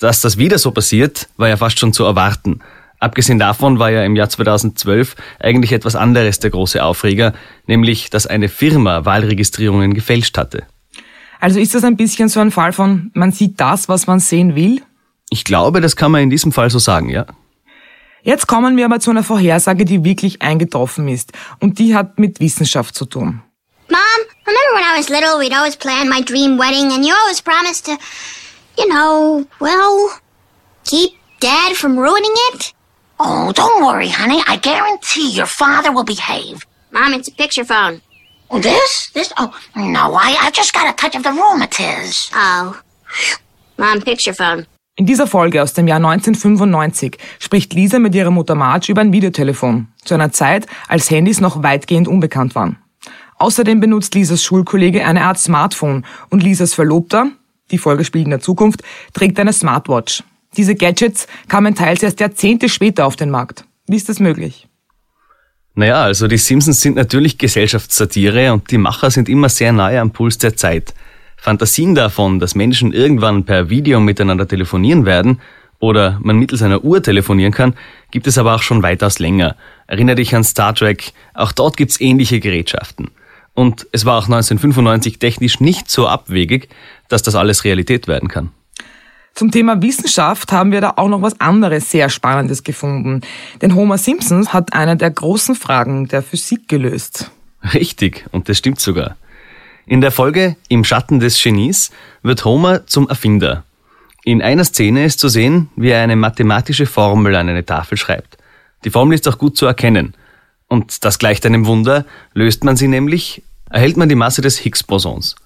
Dass 0.00 0.20
das 0.20 0.36
wieder 0.36 0.58
so 0.58 0.72
passiert, 0.72 1.28
war 1.36 1.48
ja 1.48 1.56
fast 1.56 1.78
schon 1.78 1.92
zu 1.92 2.04
erwarten. 2.04 2.60
Abgesehen 2.98 3.38
davon 3.38 3.78
war 3.78 3.90
ja 3.90 4.04
im 4.04 4.16
Jahr 4.16 4.28
2012 4.28 5.14
eigentlich 5.38 5.72
etwas 5.72 5.94
anderes 5.94 6.38
der 6.38 6.50
große 6.50 6.82
Aufreger, 6.82 7.34
nämlich 7.66 8.10
dass 8.10 8.26
eine 8.26 8.48
Firma 8.48 9.04
Wahlregistrierungen 9.04 9.94
gefälscht 9.94 10.38
hatte. 10.38 10.64
Also 11.40 11.60
ist 11.60 11.74
das 11.74 11.84
ein 11.84 11.96
bisschen 11.96 12.28
so 12.28 12.40
ein 12.40 12.50
Fall 12.50 12.72
von, 12.72 13.10
man 13.14 13.30
sieht 13.30 13.60
das, 13.60 13.88
was 13.88 14.06
man 14.06 14.20
sehen 14.20 14.54
will? 14.56 14.80
Ich 15.30 15.44
glaube, 15.44 15.80
das 15.80 15.96
kann 15.96 16.12
man 16.12 16.22
in 16.22 16.30
diesem 16.30 16.52
Fall 16.52 16.70
so 16.70 16.78
sagen, 16.78 17.10
ja. 17.10 17.26
Jetzt 18.24 18.46
kommen 18.46 18.76
wir 18.78 18.86
aber 18.86 19.00
zu 19.00 19.10
einer 19.10 19.22
Vorhersage, 19.22 19.84
die 19.84 20.02
wirklich 20.02 20.40
eingetroffen 20.40 21.08
ist. 21.08 21.32
Und 21.60 21.78
die 21.78 21.94
hat 21.94 22.18
mit 22.18 22.40
Wissenschaft 22.40 22.94
zu 22.94 23.04
tun. 23.04 23.42
Mom, 23.90 24.00
remember 24.46 24.74
when 24.74 24.82
I 24.82 24.96
was 24.96 25.10
little, 25.10 25.38
we'd 25.38 25.52
always 25.52 25.76
plan 25.76 26.08
my 26.08 26.22
dream 26.22 26.58
wedding, 26.58 26.90
and 26.90 27.04
you 27.04 27.14
always 27.22 27.42
promised 27.42 27.84
to, 27.84 27.98
you 28.78 28.88
know, 28.88 29.44
well, 29.60 30.10
keep 30.84 31.12
Dad 31.40 31.76
from 31.76 31.98
ruining 31.98 32.32
it? 32.52 32.72
Oh, 33.20 33.52
don't 33.52 33.84
worry, 33.84 34.08
honey. 34.08 34.42
I 34.48 34.56
guarantee 34.56 35.30
your 35.30 35.46
father 35.46 35.92
will 35.92 36.04
behave. 36.04 36.66
Mom, 36.92 37.12
it's 37.12 37.28
a 37.28 37.32
picture 37.32 37.64
phone. 37.64 38.00
Oh, 38.50 38.58
this? 38.58 39.10
This? 39.12 39.34
Oh, 39.36 39.54
no, 39.76 40.14
I, 40.14 40.36
I 40.40 40.50
just 40.50 40.72
got 40.72 40.92
a 40.92 40.96
touch 40.96 41.14
of 41.14 41.24
the 41.24 41.30
rheumatiz. 41.30 42.30
Oh. 42.32 42.80
Mom, 43.76 44.00
picture 44.00 44.32
phone. 44.32 44.66
In 44.96 45.06
dieser 45.06 45.26
Folge 45.26 45.60
aus 45.60 45.72
dem 45.72 45.88
Jahr 45.88 45.96
1995 45.96 47.18
spricht 47.40 47.74
Lisa 47.74 47.98
mit 47.98 48.14
ihrer 48.14 48.30
Mutter 48.30 48.54
Marge 48.54 48.92
über 48.92 49.00
ein 49.00 49.12
Videotelefon, 49.12 49.88
zu 50.04 50.14
einer 50.14 50.30
Zeit, 50.30 50.68
als 50.86 51.10
Handys 51.10 51.40
noch 51.40 51.64
weitgehend 51.64 52.06
unbekannt 52.06 52.54
waren. 52.54 52.76
Außerdem 53.38 53.80
benutzt 53.80 54.14
Lisas 54.14 54.44
Schulkollege 54.44 55.04
eine 55.04 55.22
Art 55.24 55.40
Smartphone 55.40 56.04
und 56.30 56.44
Lisas 56.44 56.74
Verlobter, 56.74 57.26
die 57.72 57.78
Folge 57.78 58.04
spielt 58.04 58.26
in 58.26 58.30
der 58.30 58.38
Zukunft, 58.38 58.84
trägt 59.14 59.40
eine 59.40 59.52
Smartwatch. 59.52 60.22
Diese 60.56 60.76
Gadgets 60.76 61.26
kamen 61.48 61.74
teils 61.74 62.04
erst 62.04 62.20
Jahrzehnte 62.20 62.68
später 62.68 63.04
auf 63.04 63.16
den 63.16 63.30
Markt. 63.30 63.64
Wie 63.88 63.96
ist 63.96 64.08
das 64.08 64.20
möglich? 64.20 64.68
Naja, 65.74 66.04
also 66.04 66.28
die 66.28 66.38
Simpsons 66.38 66.80
sind 66.80 66.94
natürlich 66.94 67.36
Gesellschaftssatire 67.38 68.52
und 68.52 68.70
die 68.70 68.78
Macher 68.78 69.10
sind 69.10 69.28
immer 69.28 69.48
sehr 69.48 69.72
nahe 69.72 70.00
am 70.00 70.12
Puls 70.12 70.38
der 70.38 70.56
Zeit. 70.56 70.94
Fantasien 71.44 71.94
davon, 71.94 72.38
dass 72.40 72.54
Menschen 72.54 72.94
irgendwann 72.94 73.44
per 73.44 73.68
Video 73.68 74.00
miteinander 74.00 74.48
telefonieren 74.48 75.04
werden 75.04 75.42
oder 75.78 76.18
man 76.22 76.38
mittels 76.38 76.62
einer 76.62 76.82
Uhr 76.82 77.02
telefonieren 77.02 77.52
kann, 77.52 77.74
gibt 78.10 78.26
es 78.26 78.38
aber 78.38 78.54
auch 78.54 78.62
schon 78.62 78.82
weitaus 78.82 79.18
länger. 79.18 79.54
Erinnere 79.86 80.16
dich 80.16 80.34
an 80.34 80.42
Star 80.42 80.74
Trek, 80.74 81.12
auch 81.34 81.52
dort 81.52 81.76
gibt's 81.76 82.00
ähnliche 82.00 82.40
Gerätschaften. 82.40 83.10
Und 83.52 83.86
es 83.92 84.06
war 84.06 84.14
auch 84.16 84.24
1995 84.24 85.18
technisch 85.18 85.60
nicht 85.60 85.90
so 85.90 86.08
abwegig, 86.08 86.70
dass 87.08 87.22
das 87.22 87.34
alles 87.34 87.64
Realität 87.64 88.08
werden 88.08 88.30
kann. 88.30 88.48
Zum 89.34 89.50
Thema 89.50 89.82
Wissenschaft 89.82 90.50
haben 90.50 90.72
wir 90.72 90.80
da 90.80 90.94
auch 90.96 91.10
noch 91.10 91.20
was 91.20 91.38
anderes 91.42 91.90
sehr 91.90 92.08
Spannendes 92.08 92.62
gefunden. 92.62 93.20
Denn 93.60 93.74
Homer 93.74 93.98
Simpson 93.98 94.48
hat 94.48 94.72
eine 94.72 94.96
der 94.96 95.10
großen 95.10 95.56
Fragen 95.56 96.08
der 96.08 96.22
Physik 96.22 96.68
gelöst. 96.68 97.30
Richtig, 97.74 98.24
und 98.32 98.48
das 98.48 98.56
stimmt 98.56 98.80
sogar. 98.80 99.16
In 99.86 100.00
der 100.00 100.10
Folge 100.10 100.56
Im 100.68 100.82
Schatten 100.82 101.20
des 101.20 101.42
Genies 101.42 101.90
wird 102.22 102.44
Homer 102.46 102.86
zum 102.86 103.06
Erfinder. 103.08 103.64
In 104.24 104.40
einer 104.40 104.64
Szene 104.64 105.04
ist 105.04 105.20
zu 105.20 105.28
sehen, 105.28 105.68
wie 105.76 105.90
er 105.90 106.02
eine 106.02 106.16
mathematische 106.16 106.86
Formel 106.86 107.34
an 107.34 107.50
eine 107.50 107.66
Tafel 107.66 107.98
schreibt. 107.98 108.38
Die 108.84 108.90
Formel 108.90 109.14
ist 109.14 109.28
auch 109.28 109.36
gut 109.36 109.58
zu 109.58 109.66
erkennen. 109.66 110.14
Und 110.68 111.04
das 111.04 111.18
gleicht 111.18 111.44
einem 111.44 111.66
Wunder, 111.66 112.06
löst 112.32 112.64
man 112.64 112.76
sie 112.76 112.88
nämlich 112.88 113.42
erhält 113.68 113.96
man 113.96 114.08
die 114.08 114.14
Masse 114.14 114.40
des 114.40 114.58
Higgs-Bosons. 114.58 115.36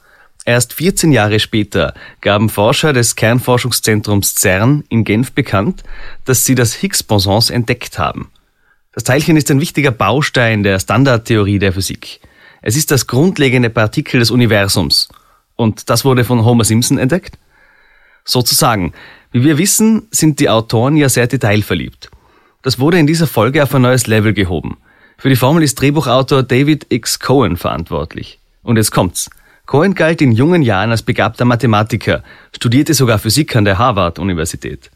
Erst 0.44 0.74
14 0.74 1.12
Jahre 1.12 1.40
später 1.40 1.94
gaben 2.20 2.48
Forscher 2.48 2.92
des 2.92 3.16
Kernforschungszentrums 3.16 4.36
CERN 4.36 4.84
in 4.88 5.02
Genf 5.02 5.32
bekannt, 5.32 5.82
dass 6.26 6.44
sie 6.44 6.54
das 6.54 6.74
Higgs-Bosons 6.74 7.50
entdeckt 7.50 7.98
haben. 7.98 8.30
Das 8.92 9.02
Teilchen 9.02 9.36
ist 9.36 9.50
ein 9.50 9.60
wichtiger 9.60 9.90
Baustein 9.90 10.62
der 10.62 10.78
Standardtheorie 10.78 11.58
der 11.58 11.72
Physik. 11.72 12.20
Es 12.62 12.76
ist 12.76 12.90
das 12.90 13.06
grundlegende 13.06 13.70
Partikel 13.70 14.20
des 14.20 14.30
Universums. 14.30 15.08
Und 15.56 15.90
das 15.90 16.04
wurde 16.04 16.24
von 16.24 16.44
Homer 16.44 16.64
Simpson 16.64 16.98
entdeckt? 16.98 17.38
Sozusagen. 18.24 18.92
Wie 19.32 19.44
wir 19.44 19.58
wissen, 19.58 20.08
sind 20.10 20.40
die 20.40 20.48
Autoren 20.48 20.96
ja 20.96 21.08
sehr 21.08 21.26
detailverliebt. 21.26 22.10
Das 22.62 22.78
wurde 22.78 22.98
in 22.98 23.06
dieser 23.06 23.26
Folge 23.26 23.62
auf 23.62 23.74
ein 23.74 23.82
neues 23.82 24.06
Level 24.06 24.32
gehoben. 24.32 24.78
Für 25.16 25.28
die 25.28 25.36
Formel 25.36 25.62
ist 25.62 25.80
Drehbuchautor 25.80 26.42
David 26.42 26.86
X. 26.90 27.18
Cohen 27.18 27.56
verantwortlich. 27.56 28.38
Und 28.62 28.76
jetzt 28.76 28.92
kommt's. 28.92 29.30
Cohen 29.66 29.94
galt 29.94 30.22
in 30.22 30.32
jungen 30.32 30.62
Jahren 30.62 30.90
als 30.90 31.02
begabter 31.02 31.44
Mathematiker, 31.44 32.22
studierte 32.54 32.94
sogar 32.94 33.18
Physik 33.18 33.54
an 33.54 33.64
der 33.64 33.78
Harvard-Universität. 33.78 34.90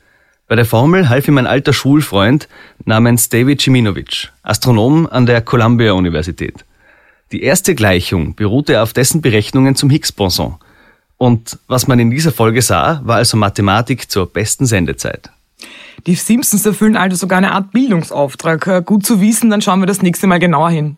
Bei 0.48 0.56
der 0.56 0.64
Formel 0.64 1.08
half 1.08 1.28
ihm 1.28 1.38
ein 1.38 1.46
alter 1.46 1.72
Schulfreund 1.72 2.48
namens 2.84 3.28
David 3.28 3.60
Chiminovic, 3.60 4.30
Astronom 4.42 5.06
an 5.06 5.26
der 5.26 5.42
Columbia-Universität. 5.42 6.64
Die 7.32 7.42
erste 7.42 7.74
Gleichung 7.74 8.34
beruhte 8.34 8.82
auf 8.82 8.92
dessen 8.92 9.22
Berechnungen 9.22 9.74
zum 9.74 9.88
Higgs-Boson. 9.88 10.56
Und 11.16 11.58
was 11.66 11.86
man 11.86 11.98
in 11.98 12.10
dieser 12.10 12.30
Folge 12.30 12.60
sah, 12.60 13.00
war 13.04 13.16
also 13.16 13.38
Mathematik 13.38 14.10
zur 14.10 14.26
besten 14.26 14.66
Sendezeit. 14.66 15.30
Die 16.06 16.14
Simpsons 16.14 16.66
erfüllen 16.66 16.96
also 16.96 17.16
sogar 17.16 17.38
eine 17.38 17.52
Art 17.52 17.70
Bildungsauftrag. 17.70 18.84
Gut 18.84 19.06
zu 19.06 19.20
wissen, 19.20 19.48
dann 19.48 19.62
schauen 19.62 19.80
wir 19.80 19.86
das 19.86 20.02
nächste 20.02 20.26
Mal 20.26 20.40
genauer 20.40 20.70
hin. 20.70 20.96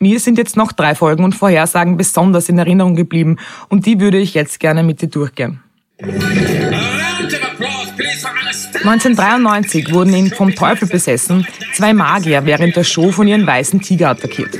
Mir 0.00 0.18
sind 0.18 0.38
jetzt 0.38 0.56
noch 0.56 0.72
drei 0.72 0.94
Folgen 0.94 1.22
und 1.22 1.34
Vorhersagen 1.34 1.96
besonders 1.96 2.48
in 2.48 2.58
Erinnerung 2.58 2.96
geblieben 2.96 3.36
und 3.68 3.86
die 3.86 4.00
würde 4.00 4.18
ich 4.18 4.34
jetzt 4.34 4.58
gerne 4.58 4.82
mit 4.82 5.02
dir 5.02 5.08
durchgehen. 5.08 5.60
1993 8.50 9.92
wurden 9.92 10.12
in 10.14 10.30
Vom 10.30 10.54
Teufel 10.54 10.88
besessen 10.88 11.46
zwei 11.74 11.92
Magier 11.92 12.44
während 12.46 12.74
der 12.74 12.84
Show 12.84 13.12
von 13.12 13.28
ihren 13.28 13.46
weißen 13.46 13.80
Tiger 13.80 14.10
attackiert. 14.10 14.58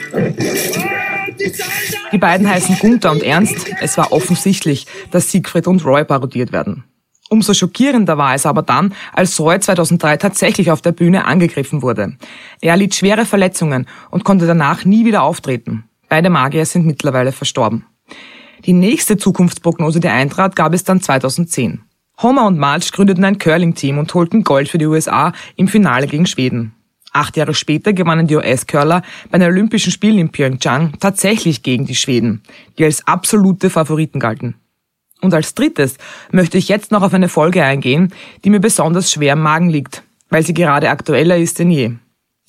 Die 2.12 2.18
beiden 2.18 2.48
heißen 2.48 2.78
Gunther 2.78 3.10
und 3.10 3.22
Ernst. 3.22 3.70
Es 3.80 3.96
war 3.98 4.12
offensichtlich, 4.12 4.86
dass 5.10 5.30
Siegfried 5.30 5.66
und 5.66 5.84
Roy 5.84 6.04
parodiert 6.04 6.52
werden. 6.52 6.84
Umso 7.30 7.54
schockierender 7.54 8.18
war 8.18 8.34
es 8.34 8.46
aber 8.46 8.62
dann, 8.62 8.94
als 9.12 9.38
Roy 9.40 9.58
2003 9.58 10.16
tatsächlich 10.18 10.70
auf 10.70 10.82
der 10.82 10.92
Bühne 10.92 11.24
angegriffen 11.24 11.82
wurde. 11.82 12.16
Er 12.60 12.76
litt 12.76 12.94
schwere 12.94 13.24
Verletzungen 13.24 13.86
und 14.10 14.24
konnte 14.24 14.46
danach 14.46 14.84
nie 14.84 15.04
wieder 15.04 15.22
auftreten. 15.22 15.84
Beide 16.08 16.30
Magier 16.30 16.66
sind 16.66 16.86
mittlerweile 16.86 17.32
verstorben. 17.32 17.86
Die 18.64 18.72
nächste 18.72 19.16
Zukunftsprognose, 19.16 20.00
die 20.00 20.08
eintrat, 20.08 20.54
gab 20.54 20.74
es 20.74 20.84
dann 20.84 21.00
2010. 21.00 21.82
Homer 22.22 22.46
und 22.46 22.58
Marge 22.58 22.90
gründeten 22.92 23.24
ein 23.24 23.38
Curling-Team 23.38 23.96
und 23.96 24.12
holten 24.12 24.44
Gold 24.44 24.68
für 24.68 24.76
die 24.76 24.86
USA 24.86 25.32
im 25.56 25.68
Finale 25.68 26.06
gegen 26.06 26.26
Schweden. 26.26 26.74
Acht 27.12 27.36
Jahre 27.36 27.54
später 27.54 27.92
gewannen 27.92 28.26
die 28.26 28.36
US-Curler 28.36 29.02
bei 29.30 29.38
den 29.38 29.48
Olympischen 29.48 29.90
Spielen 29.90 30.18
in 30.18 30.30
Pyeongchang 30.30 30.92
tatsächlich 31.00 31.62
gegen 31.62 31.86
die 31.86 31.94
Schweden, 31.94 32.42
die 32.78 32.84
als 32.84 33.06
absolute 33.06 33.70
Favoriten 33.70 34.20
galten. 34.20 34.54
Und 35.22 35.34
als 35.34 35.54
drittes 35.54 35.96
möchte 36.30 36.58
ich 36.58 36.68
jetzt 36.68 36.92
noch 36.92 37.02
auf 37.02 37.14
eine 37.14 37.28
Folge 37.28 37.64
eingehen, 37.64 38.12
die 38.44 38.50
mir 38.50 38.60
besonders 38.60 39.10
schwer 39.10 39.32
im 39.32 39.42
Magen 39.42 39.70
liegt, 39.70 40.02
weil 40.28 40.44
sie 40.44 40.54
gerade 40.54 40.90
aktueller 40.90 41.36
ist 41.36 41.58
denn 41.58 41.70
je. 41.70 41.92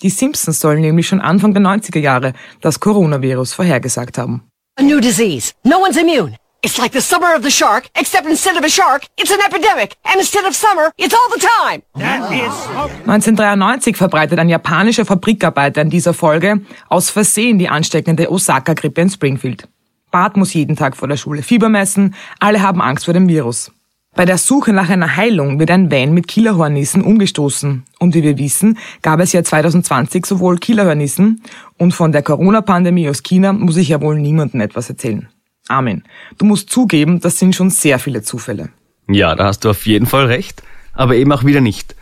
Die 0.04 0.10
Simpsons 0.10 0.60
sollen 0.60 0.82
nämlich 0.82 1.08
schon 1.08 1.22
Anfang 1.22 1.54
der 1.54 1.63
90er 1.63 2.00
Jahre 2.00 2.34
das 2.60 2.80
Coronavirus 2.80 3.54
vorhergesagt 3.54 4.18
haben. 4.18 4.44
A 4.78 4.84
new 4.84 5.00
disease. 5.00 5.54
No 5.63 5.78
one's 5.78 5.98
immune. 5.98 6.36
It's 6.63 6.77
like 6.77 6.91
the 6.91 7.01
summer 7.01 7.34
of 7.36 7.41
the 7.41 7.50
shark, 7.50 7.89
except 7.96 8.27
instead 8.27 8.56
of 8.56 8.63
a 8.63 8.70
shark, 8.70 9.08
it's 9.18 9.32
an 9.32 9.39
epidemic. 9.39 9.96
And 10.06 10.20
instead 10.20 10.46
of 10.46 10.56
summer, 10.56 10.91
it's 10.96 11.12
all 11.12 11.27
the 11.34 11.39
time. 11.39 11.82
1993 11.96 13.98
verbreitet 13.98 14.38
ein 14.38 14.48
japanischer 14.48 15.03
Fabrikarbeiter 15.03 15.82
in 15.82 15.89
dieser 15.89 16.13
Folge 16.13 16.62
aus 16.88 17.10
Versehen 17.10 17.58
die 17.58 17.68
ansteckende 17.68 18.32
Osaka-Grippe 18.32 19.01
in 19.01 19.10
Springfield. 19.10 19.68
Bart 20.12 20.38
muss 20.38 20.53
jeden 20.53 20.75
Tag 20.75 20.96
vor 20.96 21.08
der 21.08 21.18
Schule 21.18 21.41
Fieber 21.41 21.70
messen, 21.70 22.13
alle 22.39 22.62
haben 22.62 22.80
Angst 22.80 23.06
vor 23.06 23.15
dem 23.15 23.27
Virus. 23.27 23.72
Bei 24.15 24.25
der 24.25 24.38
Suche 24.38 24.72
nach 24.72 24.89
einer 24.89 25.15
Heilung 25.15 25.58
wird 25.58 25.72
ein 25.72 25.89
Van 25.89 26.13
mit 26.13 26.27
Killerhornissen 26.27 27.01
umgestoßen. 27.01 27.86
Und 27.98 28.13
wie 28.13 28.22
wir 28.22 28.38
wissen, 28.38 28.77
gab 29.01 29.20
es 29.20 29.32
ja 29.32 29.44
2020 29.44 30.27
sowohl 30.27 30.60
Killerhornissen 30.60 31.41
und 31.80 31.94
von 31.94 32.12
der 32.12 32.22
Corona-Pandemie 32.22 33.10
aus 33.10 33.24
China 33.24 33.51
muss 33.51 33.77
ich 33.77 33.89
ja 33.89 34.00
wohl 34.00 34.20
niemandem 34.20 34.62
etwas 34.62 34.88
erzählen. 34.88 35.27
Amen. 35.68 36.03
Du 36.38 36.46
musst 36.46 36.70
zugeben, 36.70 37.20
das 37.20 37.39
sind 37.39 37.56
schon 37.56 37.70
sehr 37.70 38.00
viele 38.00 38.22
Zufälle. 38.22 38.70
Ja, 39.08 39.36
da 39.36 39.46
hast 39.46 39.63
du 39.65 39.70
auf 39.70 39.86
jeden 39.86 40.06
Fall 40.06 40.25
recht, 40.25 40.63
aber 40.94 41.15
eben 41.15 41.32
auch 41.32 41.46
wieder 41.46 41.62
nicht. 41.62 41.96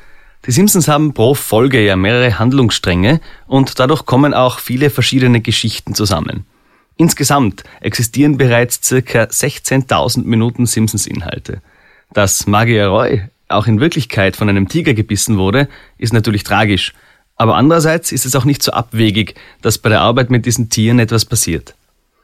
Die 0.45 0.51
Simpsons 0.51 0.87
haben 0.87 1.13
pro 1.13 1.33
Folge 1.33 1.83
ja 1.83 1.95
mehrere 1.95 2.39
Handlungsstränge 2.39 3.19
und 3.47 3.79
dadurch 3.79 4.05
kommen 4.05 4.33
auch 4.33 4.59
viele 4.59 4.89
verschiedene 4.89 5.41
Geschichten 5.41 5.95
zusammen. 5.95 6.45
Insgesamt 6.95 7.63
existieren 7.81 8.37
bereits 8.37 8.81
circa 8.83 9.23
16.000 9.23 10.23
Minuten 10.23 10.65
Simpsons-Inhalte. 10.65 11.61
Dass 12.13 12.47
Magier 12.47 12.87
Roy 12.87 13.23
auch 13.47 13.67
in 13.67 13.79
Wirklichkeit 13.79 14.35
von 14.35 14.49
einem 14.49 14.67
Tiger 14.67 14.93
gebissen 14.93 15.37
wurde, 15.37 15.67
ist 15.97 16.13
natürlich 16.13 16.43
tragisch. 16.43 16.93
Aber 17.35 17.55
andererseits 17.55 18.11
ist 18.11 18.25
es 18.25 18.35
auch 18.35 18.45
nicht 18.45 18.61
so 18.61 18.71
abwegig, 18.71 19.35
dass 19.61 19.77
bei 19.77 19.89
der 19.89 20.01
Arbeit 20.01 20.29
mit 20.29 20.45
diesen 20.45 20.69
Tieren 20.69 20.99
etwas 20.99 21.25
passiert. 21.25 21.73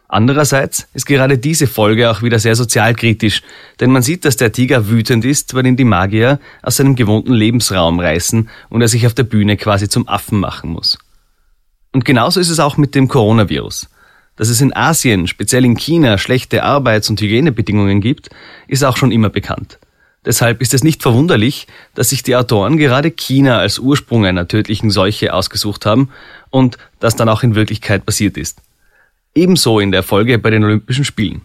Andererseits 0.08 0.88
ist 0.94 1.06
gerade 1.06 1.38
diese 1.38 1.68
Folge 1.68 2.12
auch 2.12 2.22
wieder 2.22 2.38
sehr 2.38 2.56
sozialkritisch, 2.56 3.42
denn 3.80 3.92
man 3.92 4.04
sieht, 4.04 4.24
dass 4.24 4.38
der 4.38 4.52
Tiger 4.52 4.88
wütend 4.88 5.26
ist, 5.26 5.54
weil 5.56 5.66
ihn 5.66 5.78
die 5.78 5.84
Magier 5.84 6.40
aus 6.62 6.78
seinem 6.78 6.96
gewohnten 6.96 7.34
Lebensraum 7.34 8.00
reißen 8.00 8.50
und 8.70 8.82
er 8.82 8.88
sich 8.88 9.08
auf 9.08 9.16
der 9.16 9.24
Bühne 9.24 9.58
quasi 9.58 9.90
zum 9.90 10.08
Affen 10.08 10.40
machen 10.40 10.70
muss. 10.70 11.00
Und 11.92 12.06
genauso 12.06 12.40
ist 12.40 12.50
es 12.50 12.60
auch 12.60 12.78
mit 12.78 12.94
dem 12.94 13.08
Coronavirus. 13.08 13.90
Dass 14.36 14.50
es 14.50 14.62
in 14.62 14.76
Asien, 14.76 15.28
speziell 15.28 15.64
in 15.64 15.78
China, 15.78 16.18
schlechte 16.18 16.64
Arbeits- 16.64 17.10
und 17.10 17.22
Hygienebedingungen 17.22 18.02
gibt, 18.02 18.30
ist 18.68 18.84
auch 18.84 18.98
schon 18.98 19.12
immer 19.12 19.30
bekannt. 19.30 19.80
Deshalb 20.26 20.62
ist 20.62 20.74
es 20.74 20.84
nicht 20.84 21.04
verwunderlich, 21.04 21.68
dass 21.94 22.10
sich 22.10 22.22
die 22.24 22.36
Autoren 22.36 22.78
gerade 22.78 23.12
China 23.12 23.60
als 23.60 23.80
Ursprung 23.80 24.26
einer 24.26 24.48
tödlichen 24.48 24.90
Seuche 24.90 25.34
ausgesucht 25.34 25.86
haben 25.86 26.10
und 26.50 26.78
das 27.00 27.16
dann 27.16 27.30
auch 27.30 27.44
in 27.44 27.56
Wirklichkeit 27.56 28.06
passiert 28.06 28.36
ist. 28.36 28.62
Ebenso 29.38 29.82
in 29.82 29.92
der 29.92 30.01
Folge 30.01 30.39
bei 30.39 30.50
den 30.50 30.63
Olympischen 30.63 31.04
Spielen. 31.04 31.42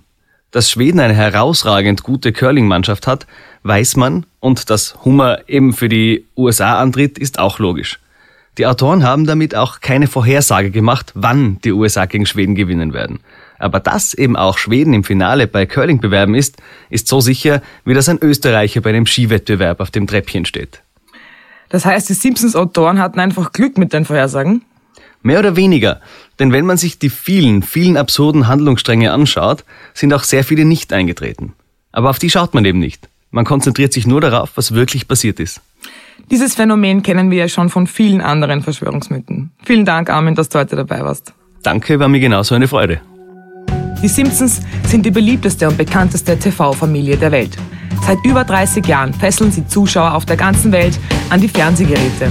Dass 0.53 0.71
Schweden 0.71 1.01
eine 1.01 1.13
herausragend 1.13 2.05
gute 2.05 2.33
Curling-Mannschaft 2.33 3.09
hat, 3.09 3.27
weiß 3.65 3.97
man 3.97 4.27
und 4.39 4.71
dass 4.71 5.05
Hummer 5.05 5.41
eben 5.49 5.73
für 5.73 5.89
die 5.89 6.25
USA 6.37 6.81
antritt, 6.81 7.19
ist 7.19 7.41
auch 7.41 7.59
logisch. 7.59 7.99
Die 8.59 8.67
Autoren 8.67 9.03
haben 9.03 9.27
damit 9.27 9.57
auch 9.57 9.81
keine 9.81 10.07
Vorhersage 10.07 10.71
gemacht, 10.71 11.11
wann 11.17 11.59
die 11.65 11.73
USA 11.73 12.07
gegen 12.07 12.27
Schweden 12.27 12.55
gewinnen 12.55 12.93
werden. 12.93 13.19
Aber 13.59 13.81
dass 13.81 14.15
eben 14.15 14.37
auch 14.37 14.57
Schweden 14.57 14.95
im 14.95 15.03
Finale 15.03 15.49
bei 15.49 15.67
Curling-Bewerben 15.67 16.37
ist, 16.37 16.59
ist 16.91 17.09
so 17.09 17.21
sicher, 17.21 17.61
wie 17.85 17.95
dass 17.95 18.09
ein 18.09 18.19
Österreicher 18.23 18.83
bei 18.83 18.91
einem 18.91 19.07
Skiwettbewerb 19.07 19.81
auf 19.81 19.91
dem 19.91 20.07
Treppchen 20.07 20.45
steht. 20.45 20.81
Das 21.71 21.85
heißt, 21.85 22.09
die 22.09 22.15
Simpsons-Autoren 22.15 23.01
hatten 23.01 23.19
einfach 23.19 23.51
Glück 23.51 23.79
mit 23.79 23.93
den 23.93 24.05
Vorhersagen? 24.05 24.63
Mehr 25.23 25.39
oder 25.39 25.57
weniger. 25.57 26.01
Denn 26.39 26.53
wenn 26.53 26.65
man 26.65 26.77
sich 26.77 26.99
die 26.99 27.11
vielen, 27.11 27.63
vielen 27.63 27.97
absurden 27.97 28.49
Handlungsstränge 28.49 29.13
anschaut, 29.13 29.65
sind 29.93 30.15
auch 30.15 30.23
sehr 30.23 30.45
viele 30.45 30.65
nicht 30.65 30.93
eingetreten. 30.93 31.53
Aber 31.93 32.11
auf 32.11 32.19
die 32.19 32.31
schaut 32.31 32.55
man 32.55 32.65
eben 32.65 32.79
nicht. 32.79 33.09
Man 33.31 33.45
konzentriert 33.45 33.93
sich 33.93 34.07
nur 34.07 34.21
darauf, 34.21 34.53
was 34.57 34.73
wirklich 34.73 35.07
passiert 35.07 35.39
ist. 35.39 35.61
Dieses 36.31 36.55
Phänomen 36.55 37.03
kennen 37.03 37.31
wir 37.31 37.39
ja 37.39 37.49
schon 37.49 37.69
von 37.69 37.87
vielen 37.87 38.21
anderen 38.21 38.63
Verschwörungsmythen. 38.63 39.53
Vielen 39.65 39.85
Dank, 39.85 40.11
Armin, 40.11 40.35
dass 40.35 40.49
du 40.49 40.59
heute 40.59 40.77
dabei 40.77 41.03
warst. 41.03 41.33
Danke, 41.63 41.99
war 41.99 42.09
mir 42.09 42.21
genauso 42.21 42.55
eine 42.55 42.69
Freude. 42.69 43.01
Die 44.03 44.09
Simpsons 44.09 44.61
sind 44.87 45.05
die 45.05 45.11
beliebteste 45.11 45.69
und 45.69 45.77
bekannteste 45.77 46.39
TV-Familie 46.39 47.17
der 47.17 47.33
Welt. 47.33 47.57
Seit 48.07 48.19
über 48.25 48.45
30 48.45 48.87
Jahren 48.87 49.13
fesseln 49.13 49.53
sie 49.53 49.67
Zuschauer 49.67 50.15
auf 50.15 50.25
der 50.25 50.37
ganzen 50.37 50.73
Welt 50.73 50.99
an 51.29 51.41
die 51.41 51.49
Fernsehgeräte. 51.49 52.31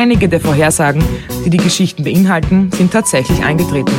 Einige 0.00 0.30
der 0.30 0.40
Vorhersagen, 0.40 1.04
die 1.44 1.50
die 1.50 1.58
Geschichten 1.58 2.04
beinhalten, 2.04 2.72
sind 2.72 2.90
tatsächlich 2.90 3.44
eingetreten. 3.44 3.92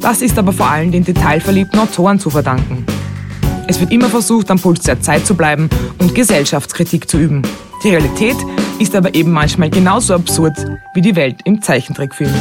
Das 0.00 0.22
ist 0.22 0.38
aber 0.38 0.52
vor 0.52 0.70
allem 0.70 0.92
den 0.92 1.02
detailverliebten 1.02 1.80
Autoren 1.80 2.20
zu 2.20 2.30
verdanken. 2.30 2.86
Es 3.66 3.80
wird 3.80 3.90
immer 3.90 4.08
versucht, 4.08 4.52
am 4.52 4.60
Puls 4.60 4.84
der 4.84 5.00
Zeit 5.00 5.26
zu 5.26 5.34
bleiben 5.34 5.68
und 5.98 6.14
Gesellschaftskritik 6.14 7.10
zu 7.10 7.18
üben. 7.18 7.42
Die 7.82 7.88
Realität 7.88 8.36
ist 8.78 8.94
aber 8.94 9.16
eben 9.16 9.32
manchmal 9.32 9.68
genauso 9.68 10.14
absurd 10.14 10.64
wie 10.94 11.00
die 11.00 11.16
Welt 11.16 11.40
im 11.42 11.60
Zeichentrickfilm. 11.60 12.32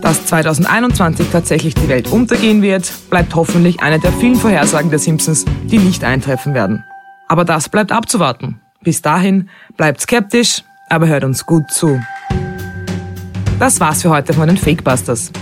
Dass 0.00 0.24
2021 0.24 1.26
tatsächlich 1.30 1.74
die 1.74 1.88
Welt 1.88 2.08
untergehen 2.08 2.62
wird, 2.62 2.90
bleibt 3.10 3.34
hoffentlich 3.34 3.80
eine 3.80 4.00
der 4.00 4.12
vielen 4.12 4.36
Vorhersagen 4.36 4.88
der 4.88 5.00
Simpsons, 5.00 5.44
die 5.64 5.78
nicht 5.78 6.02
eintreffen 6.02 6.54
werden. 6.54 6.82
Aber 7.28 7.44
das 7.44 7.68
bleibt 7.68 7.92
abzuwarten. 7.92 8.62
Bis 8.82 9.02
dahin 9.02 9.50
bleibt 9.76 10.00
skeptisch, 10.00 10.62
aber 10.88 11.08
hört 11.08 11.24
uns 11.24 11.44
gut 11.44 11.70
zu. 11.70 12.00
Das 13.58 13.80
war's 13.80 14.02
für 14.02 14.10
heute 14.10 14.32
von 14.32 14.46
den 14.46 14.56
Fakebusters. 14.56 15.32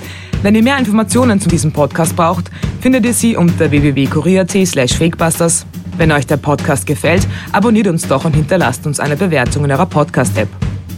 Wenn 0.42 0.54
ihr 0.54 0.62
mehr 0.62 0.78
Informationen 0.78 1.40
zu 1.40 1.48
diesem 1.48 1.72
Podcast 1.72 2.16
braucht, 2.16 2.50
findet 2.80 3.04
ihr 3.04 3.12
sie 3.12 3.36
unter 3.36 3.70
www.kurier.at 3.70 4.66
slash 4.66 4.94
fakebusters. 4.94 5.66
Wenn 5.98 6.12
euch 6.12 6.26
der 6.26 6.36
Podcast 6.38 6.86
gefällt, 6.86 7.26
abonniert 7.52 7.88
uns 7.88 8.06
doch 8.06 8.24
und 8.24 8.34
hinterlasst 8.34 8.86
uns 8.86 9.00
eine 9.00 9.16
Bewertung 9.16 9.64
in 9.64 9.72
eurer 9.72 9.86
Podcast-App. 9.86 10.48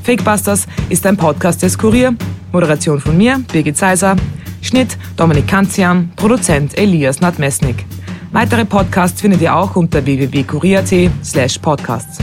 Fakebusters 0.04 0.66
ist 0.88 1.06
ein 1.06 1.16
Podcast 1.16 1.62
des 1.62 1.76
Kurier. 1.76 2.14
Moderation 2.52 3.00
von 3.00 3.16
mir, 3.16 3.40
Birgit 3.52 3.76
Seiser. 3.76 4.16
Schnitt 4.62 4.96
Dominik 5.16 5.46
Kanzian. 5.48 6.10
Produzent 6.16 6.76
Elias 6.78 7.20
Nadmesnik. 7.20 7.84
Weitere 8.32 8.64
Podcasts 8.64 9.20
findet 9.20 9.40
ihr 9.40 9.54
auch 9.54 9.76
unter 9.76 10.04
www.kurier.at 10.04 11.10
slash 11.24 11.58
podcasts. 11.58 12.18